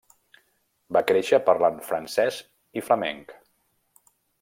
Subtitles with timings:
[0.97, 2.41] Va créixer parlant francès
[2.83, 3.41] i flamenc.